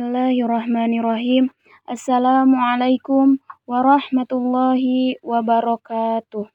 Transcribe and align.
Bismillahirrahmanirrahim. 0.00 1.52
Assalamualaikum 1.84 3.36
warahmatullahi 3.68 5.20
wabarakatuh. 5.20 6.48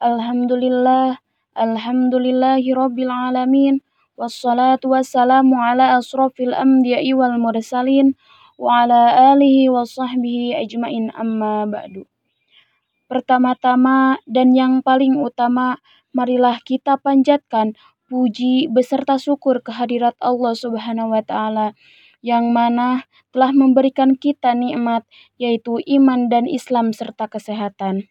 Alhamdulillah, 0.00 1.20
alhamdulillahi 1.52 2.72
rabbil 2.72 3.12
alamin. 3.12 3.84
Wassalatu 4.16 4.96
wassalamu 4.96 5.60
ala 5.60 6.00
asrafil 6.00 6.56
anbiya'i 6.56 7.12
wal 7.12 7.36
mursalin 7.36 8.16
wa 8.56 8.88
ala 8.88 9.36
alihi 9.36 9.68
wa 9.68 9.84
sahbihi 9.84 10.56
ajmain 10.56 11.12
amma 11.12 11.68
ba'du. 11.68 12.08
Pertama-tama 13.12 14.16
dan 14.24 14.56
yang 14.56 14.80
paling 14.80 15.20
utama, 15.20 15.84
marilah 16.16 16.64
kita 16.64 16.96
panjatkan 16.96 17.76
puji 18.08 18.72
beserta 18.72 19.20
syukur 19.20 19.60
kehadirat 19.60 20.16
Allah 20.16 20.56
Subhanahu 20.56 21.12
wa 21.12 21.20
taala 21.20 21.76
yang 22.22 22.54
mana 22.54 23.04
telah 23.34 23.50
memberikan 23.50 24.14
kita 24.14 24.54
nikmat 24.54 25.02
yaitu 25.36 25.82
iman 25.98 26.30
dan 26.30 26.46
Islam 26.46 26.94
serta 26.94 27.28
kesehatan. 27.28 28.06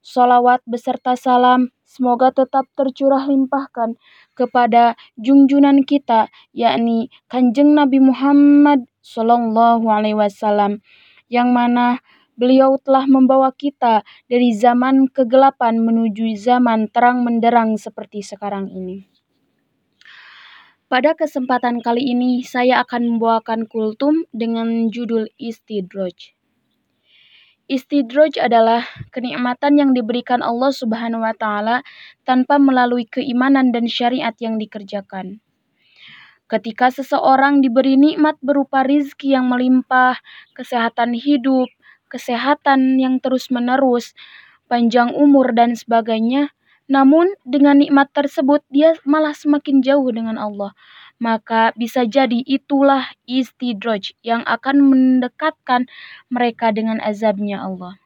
Salawat 0.00 0.64
beserta 0.64 1.12
salam 1.12 1.70
semoga 1.84 2.32
tetap 2.32 2.64
tercurah 2.72 3.28
limpahkan 3.28 4.00
kepada 4.32 4.96
junjunan 5.20 5.84
kita 5.84 6.32
yakni 6.56 7.12
Kanjeng 7.28 7.76
Nabi 7.76 8.00
Muhammad 8.00 8.88
Sallallahu 9.04 9.84
alaihi 9.92 10.16
wasallam 10.16 10.80
yang 11.28 11.52
mana 11.52 12.00
beliau 12.40 12.80
telah 12.80 13.04
membawa 13.04 13.52
kita 13.52 14.00
dari 14.24 14.56
zaman 14.56 15.12
kegelapan 15.12 15.84
menuju 15.84 16.32
zaman 16.40 16.88
terang 16.88 17.20
menderang 17.20 17.76
seperti 17.76 18.24
sekarang 18.24 18.72
ini. 18.72 19.19
Pada 20.90 21.14
kesempatan 21.14 21.86
kali 21.86 22.02
ini, 22.02 22.42
saya 22.42 22.82
akan 22.82 23.14
membawakan 23.14 23.70
kultum 23.70 24.26
dengan 24.34 24.90
judul 24.90 25.30
Istidroj. 25.38 26.34
Istidroj 27.70 28.42
adalah 28.42 28.82
kenikmatan 29.14 29.78
yang 29.78 29.90
diberikan 29.94 30.42
Allah 30.42 30.74
Subhanahu 30.74 31.22
wa 31.22 31.30
Ta'ala 31.30 31.86
tanpa 32.26 32.58
melalui 32.58 33.06
keimanan 33.06 33.70
dan 33.70 33.86
syariat 33.86 34.34
yang 34.42 34.58
dikerjakan. 34.58 35.38
Ketika 36.50 36.90
seseorang 36.90 37.62
diberi 37.62 37.94
nikmat 37.94 38.42
berupa 38.42 38.82
rizki 38.82 39.30
yang 39.30 39.46
melimpah, 39.46 40.18
kesehatan 40.58 41.14
hidup, 41.14 41.70
kesehatan 42.10 42.98
yang 42.98 43.22
terus-menerus, 43.22 44.10
panjang 44.66 45.14
umur, 45.14 45.54
dan 45.54 45.78
sebagainya, 45.78 46.50
namun 46.90 47.30
dengan 47.46 47.78
nikmat 47.78 48.10
tersebut 48.10 48.66
dia 48.66 48.98
malah 49.06 49.30
semakin 49.30 49.78
jauh 49.78 50.10
dengan 50.10 50.34
Allah. 50.34 50.74
Maka 51.22 51.70
bisa 51.78 52.02
jadi 52.02 52.42
itulah 52.42 53.14
istidroj 53.30 54.18
yang 54.26 54.42
akan 54.42 54.82
mendekatkan 54.90 55.86
mereka 56.26 56.74
dengan 56.74 56.98
azabnya 56.98 57.62
Allah. 57.62 58.00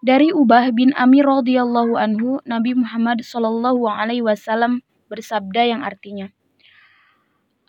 Dari 0.00 0.32
Ubah 0.32 0.72
bin 0.72 0.96
Amir 0.96 1.28
radhiyallahu 1.28 2.00
anhu, 2.00 2.40
Nabi 2.48 2.72
Muhammad 2.72 3.20
shallallahu 3.20 3.84
alaihi 3.84 4.24
wasallam 4.24 4.80
bersabda 5.12 5.76
yang 5.76 5.84
artinya, 5.84 6.32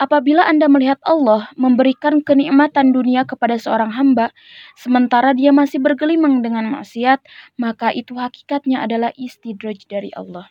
Apabila 0.01 0.49
Anda 0.49 0.65
melihat 0.65 0.97
Allah 1.05 1.53
memberikan 1.53 2.25
kenikmatan 2.25 2.89
dunia 2.89 3.21
kepada 3.21 3.61
seorang 3.61 3.93
hamba, 3.93 4.33
sementara 4.73 5.37
dia 5.37 5.53
masih 5.53 5.77
bergelimang 5.77 6.41
dengan 6.41 6.73
maksiat, 6.73 7.21
maka 7.61 7.93
itu 7.93 8.17
hakikatnya 8.17 8.81
adalah 8.81 9.13
istidraj 9.13 9.85
dari 9.85 10.09
Allah. 10.17 10.49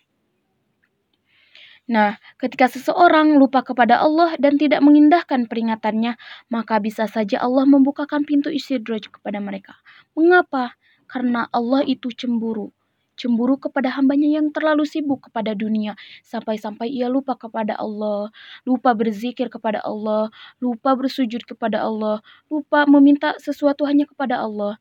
Nah, 1.91 2.23
ketika 2.39 2.71
seseorang 2.71 3.35
lupa 3.43 3.67
kepada 3.67 3.99
Allah 3.99 4.39
dan 4.39 4.55
tidak 4.55 4.87
mengindahkan 4.87 5.51
peringatannya, 5.51 6.15
maka 6.47 6.79
bisa 6.79 7.11
saja 7.11 7.43
Allah 7.43 7.67
membukakan 7.67 8.23
pintu 8.23 8.55
istidraj 8.55 9.11
kepada 9.11 9.43
mereka. 9.43 9.75
Mengapa? 10.15 10.79
Karena 11.11 11.51
Allah 11.51 11.83
itu 11.83 12.15
cemburu 12.15 12.71
cemburu 13.21 13.61
kepada 13.61 13.93
hambanya 13.93 14.41
yang 14.41 14.49
terlalu 14.49 14.89
sibuk 14.89 15.29
kepada 15.29 15.53
dunia 15.53 15.93
sampai-sampai 16.25 16.89
ia 16.89 17.13
lupa 17.13 17.37
kepada 17.37 17.77
Allah, 17.77 18.33
lupa 18.65 18.97
berzikir 18.97 19.53
kepada 19.53 19.85
Allah, 19.85 20.33
lupa 20.57 20.97
bersujud 20.97 21.45
kepada 21.45 21.85
Allah, 21.85 22.25
lupa 22.49 22.89
meminta 22.89 23.37
sesuatu 23.37 23.85
hanya 23.85 24.09
kepada 24.09 24.41
Allah. 24.41 24.81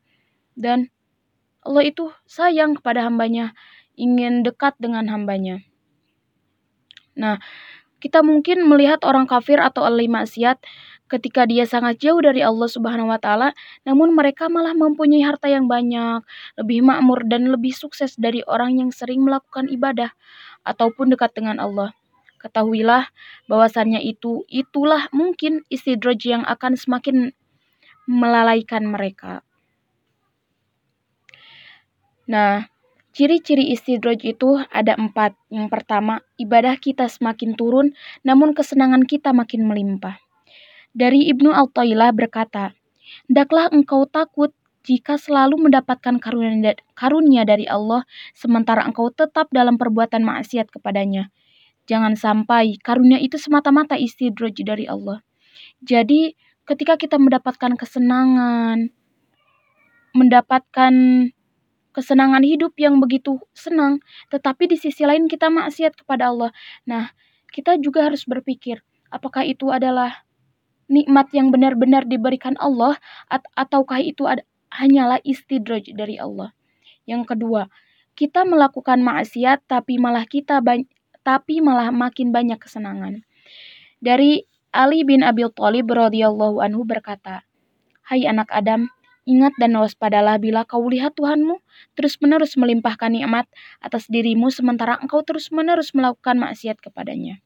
Dan 0.56 0.88
Allah 1.60 1.84
itu 1.84 2.08
sayang 2.24 2.80
kepada 2.80 3.04
hambanya, 3.04 3.52
ingin 4.00 4.40
dekat 4.40 4.72
dengan 4.80 5.12
hambanya. 5.12 5.60
Nah, 7.12 7.36
kita 8.00 8.24
mungkin 8.24 8.64
melihat 8.64 9.04
orang 9.04 9.28
kafir 9.28 9.60
atau 9.60 9.84
ahli 9.84 10.08
maksiat 10.08 10.64
ketika 11.10 11.42
dia 11.44 11.66
sangat 11.66 11.98
jauh 11.98 12.22
dari 12.22 12.40
Allah 12.40 12.70
Subhanahu 12.70 13.10
wa 13.10 13.18
taala, 13.18 13.50
namun 13.82 14.14
mereka 14.14 14.46
malah 14.46 14.72
mempunyai 14.72 15.26
harta 15.26 15.50
yang 15.50 15.66
banyak, 15.66 16.22
lebih 16.54 16.86
makmur 16.86 17.26
dan 17.26 17.50
lebih 17.50 17.74
sukses 17.74 18.14
dari 18.14 18.46
orang 18.46 18.78
yang 18.78 18.94
sering 18.94 19.26
melakukan 19.26 19.66
ibadah 19.66 20.14
ataupun 20.62 21.10
dekat 21.10 21.34
dengan 21.34 21.58
Allah. 21.58 21.90
Ketahuilah 22.40 23.10
bahwasannya 23.50 24.00
itu 24.00 24.48
itulah 24.48 25.10
mungkin 25.12 25.66
istidraj 25.68 26.24
yang 26.24 26.46
akan 26.46 26.78
semakin 26.78 27.36
melalaikan 28.08 28.88
mereka. 28.88 29.44
Nah, 32.30 32.70
ciri-ciri 33.10 33.74
istidraj 33.74 34.22
itu 34.22 34.56
ada 34.70 34.94
empat. 34.96 35.34
Yang 35.50 35.68
pertama, 35.68 36.22
ibadah 36.38 36.78
kita 36.78 37.10
semakin 37.10 37.58
turun, 37.58 37.92
namun 38.22 38.54
kesenangan 38.54 39.04
kita 39.04 39.34
makin 39.34 39.66
melimpah. 39.66 40.29
Dari 40.90 41.30
Ibnu 41.30 41.54
Al-Tailah 41.54 42.10
berkata, 42.10 42.74
Hendaklah 43.26 43.70
engkau 43.70 44.06
takut 44.06 44.54
jika 44.86 45.20
selalu 45.20 45.70
mendapatkan 45.70 46.16
karunia, 46.18 47.42
dari 47.44 47.66
Allah, 47.68 48.08
sementara 48.32 48.82
engkau 48.86 49.12
tetap 49.12 49.52
dalam 49.52 49.76
perbuatan 49.76 50.24
maksiat 50.24 50.72
kepadanya. 50.72 51.28
Jangan 51.84 52.16
sampai 52.16 52.78
karunia 52.80 53.20
itu 53.20 53.36
semata-mata 53.36 53.98
istidraj 53.98 54.56
dari 54.62 54.88
Allah. 54.88 55.20
Jadi, 55.84 56.32
ketika 56.64 56.96
kita 56.96 57.20
mendapatkan 57.20 57.76
kesenangan, 57.76 58.94
mendapatkan 60.16 60.94
kesenangan 61.90 62.42
hidup 62.46 62.72
yang 62.78 63.02
begitu 63.02 63.42
senang, 63.52 63.98
tetapi 64.30 64.70
di 64.70 64.76
sisi 64.78 65.02
lain 65.04 65.26
kita 65.26 65.50
maksiat 65.50 65.98
kepada 65.98 66.30
Allah. 66.30 66.50
Nah, 66.86 67.12
kita 67.50 67.76
juga 67.82 68.06
harus 68.06 68.24
berpikir, 68.24 68.80
apakah 69.10 69.42
itu 69.42 69.74
adalah 69.74 70.29
nikmat 70.90 71.30
yang 71.30 71.54
benar-benar 71.54 72.04
diberikan 72.04 72.58
Allah 72.58 72.98
at 73.30 73.46
ataukah 73.54 74.02
itu 74.02 74.26
hanyalah 74.74 75.22
istidraj 75.22 75.86
dari 75.94 76.18
Allah. 76.18 76.52
Yang 77.06 77.34
kedua, 77.34 77.70
kita 78.18 78.44
melakukan 78.44 79.00
maksiat 79.00 79.64
tapi 79.70 79.96
malah 79.96 80.26
kita 80.26 80.60
tapi 81.22 81.62
malah 81.62 81.94
makin 81.94 82.34
banyak 82.34 82.58
kesenangan. 82.58 83.22
Dari 84.02 84.44
Ali 84.70 85.02
bin 85.02 85.26
Abi 85.26 85.46
Thalib 85.50 85.90
radhiyallahu 85.90 86.62
anhu 86.62 86.86
berkata, 86.86 87.42
"Hai 88.06 88.24
anak 88.26 88.48
Adam, 88.54 88.88
ingat 89.26 89.54
dan 89.58 89.74
waspadalah 89.76 90.38
bila 90.38 90.62
kau 90.62 90.86
lihat 90.86 91.18
Tuhanmu 91.18 91.58
terus-menerus 91.98 92.54
melimpahkan 92.54 93.10
nikmat 93.10 93.50
atas 93.82 94.06
dirimu 94.06 94.48
sementara 94.48 94.96
engkau 95.02 95.26
terus-menerus 95.26 95.92
melakukan 95.92 96.38
maksiat 96.38 96.78
kepadanya." 96.78 97.42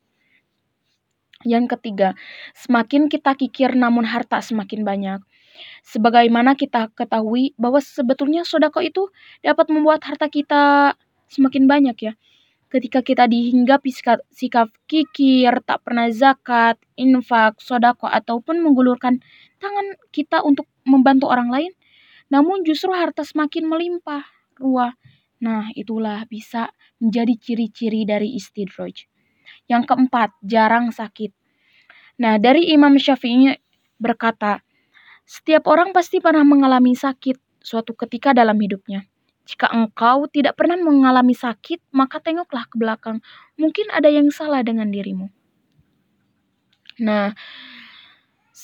Yang 1.44 1.76
ketiga, 1.76 2.16
semakin 2.56 3.12
kita 3.12 3.36
kikir 3.36 3.76
namun 3.76 4.08
harta 4.08 4.40
semakin 4.40 4.82
banyak. 4.82 5.20
Sebagaimana 5.86 6.58
kita 6.58 6.90
ketahui 6.96 7.54
bahwa 7.60 7.78
sebetulnya 7.78 8.42
sodako 8.42 8.82
itu 8.82 9.12
dapat 9.44 9.70
membuat 9.70 10.02
harta 10.08 10.26
kita 10.26 10.96
semakin 11.30 11.68
banyak 11.68 11.96
ya. 12.00 12.12
Ketika 12.72 13.06
kita 13.06 13.30
dihinggapi 13.30 13.86
sikap, 13.94 14.18
sikap 14.34 14.66
kikir, 14.90 15.62
tak 15.62 15.86
pernah 15.86 16.10
zakat, 16.10 16.74
infak, 16.98 17.62
sodako, 17.62 18.10
ataupun 18.10 18.58
menggulurkan 18.58 19.22
tangan 19.62 19.86
kita 20.10 20.42
untuk 20.42 20.66
membantu 20.82 21.30
orang 21.30 21.54
lain, 21.54 21.72
namun 22.34 22.66
justru 22.66 22.90
harta 22.90 23.22
semakin 23.22 23.70
melimpah 23.70 24.26
ruah. 24.58 24.98
Nah, 25.38 25.70
itulah 25.78 26.26
bisa 26.26 26.74
menjadi 26.98 27.38
ciri-ciri 27.38 28.02
dari 28.02 28.34
istidroj. 28.34 29.06
Yang 29.70 29.92
keempat, 29.92 30.30
jarang 30.44 30.92
sakit. 30.92 31.32
Nah, 32.20 32.38
dari 32.38 32.70
Imam 32.70 32.94
Syafi'i 32.94 33.56
berkata, 33.98 34.60
setiap 35.24 35.66
orang 35.72 35.96
pasti 35.96 36.20
pernah 36.20 36.44
mengalami 36.44 36.92
sakit 36.92 37.64
suatu 37.64 37.96
ketika 37.96 38.36
dalam 38.36 38.60
hidupnya. 38.60 39.08
Jika 39.44 39.68
engkau 39.72 40.24
tidak 40.28 40.56
pernah 40.56 40.76
mengalami 40.80 41.36
sakit, 41.36 41.80
maka 41.92 42.20
tengoklah 42.20 42.64
ke 42.68 42.76
belakang. 42.80 43.20
Mungkin 43.60 43.92
ada 43.92 44.08
yang 44.08 44.32
salah 44.32 44.64
dengan 44.64 44.88
dirimu. 44.88 45.28
Nah, 47.00 47.36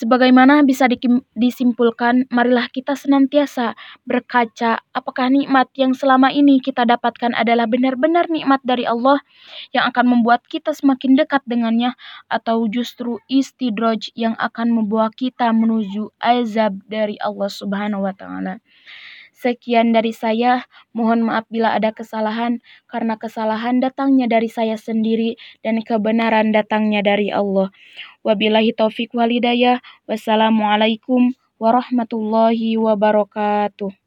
Sebagaimana 0.01 0.65
bisa 0.65 0.89
disimpulkan, 1.37 2.25
marilah 2.33 2.73
kita 2.73 2.97
senantiasa 2.97 3.77
berkaca 4.09 4.81
apakah 4.97 5.29
nikmat 5.29 5.69
yang 5.77 5.93
selama 5.93 6.33
ini 6.33 6.57
kita 6.57 6.89
dapatkan 6.89 7.37
adalah 7.37 7.69
benar-benar 7.69 8.33
nikmat 8.33 8.65
dari 8.65 8.89
Allah 8.89 9.21
yang 9.77 9.85
akan 9.93 10.09
membuat 10.09 10.49
kita 10.49 10.73
semakin 10.73 11.21
dekat 11.21 11.45
dengannya 11.45 11.93
atau 12.33 12.65
justru 12.73 13.21
istidroj 13.29 14.09
yang 14.17 14.33
akan 14.41 14.73
membawa 14.73 15.13
kita 15.13 15.53
menuju 15.53 16.17
azab 16.17 16.81
dari 16.89 17.21
Allah 17.21 17.53
Subhanahu 17.53 18.09
wa 18.09 18.17
taala. 18.17 18.65
Sekian 19.41 19.97
dari 19.97 20.13
saya, 20.23 20.53
mohon 20.97 21.21
maaf 21.27 21.45
bila 21.55 21.69
ada 21.79 21.91
kesalahan 21.99 22.61
karena 22.93 23.15
kesalahan 23.23 23.77
datangnya 23.85 24.27
dari 24.35 24.49
saya 24.53 24.77
sendiri 24.87 25.31
dan 25.65 25.81
kebenaran 25.89 26.53
datangnya 26.57 27.01
dari 27.11 27.29
Allah. 27.33 27.69
Wabillahi 28.27 28.73
taufik 28.81 29.11
walidayah. 29.19 29.79
Wassalamualaikum 30.09 31.23
warahmatullahi 31.63 32.77
wabarakatuh. 32.81 34.00